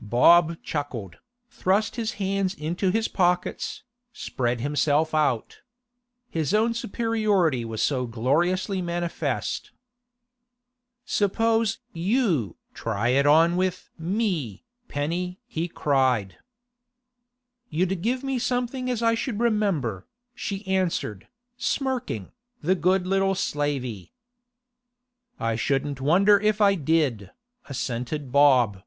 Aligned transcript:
Bob 0.00 0.56
chuckled, 0.62 1.18
thrust 1.50 1.96
his 1.96 2.12
hands 2.14 2.54
into 2.54 2.90
his 2.90 3.06
pockets, 3.08 3.84
spread 4.12 4.60
himself 4.60 5.14
out. 5.14 5.60
His 6.30 6.52
own 6.54 6.72
superiority 6.74 7.64
was 7.64 7.82
so 7.82 8.06
gloriously 8.06 8.80
manifest. 8.82 9.70
'Suppose 11.04 11.78
you 11.92 12.56
try 12.74 13.08
it 13.08 13.26
on 13.26 13.56
with 13.56 13.90
me, 13.98 14.64
Penny!' 14.88 15.38
he 15.46 15.68
cried. 15.68 16.38
'You'd 17.68 18.00
give 18.02 18.24
me 18.24 18.38
something 18.38 18.88
as 18.90 19.02
I 19.02 19.14
should 19.14 19.38
remember,' 19.38 20.06
she 20.34 20.66
answered, 20.66 21.28
smirking, 21.58 22.32
the 22.62 22.74
good 22.74 23.06
little 23.06 23.34
slavey. 23.36 24.12
'Shouldn't 25.54 26.00
wonder 26.00 26.40
if 26.40 26.60
I 26.62 26.74
did,' 26.76 27.30
assented 27.66 28.32
Bob. 28.32 28.82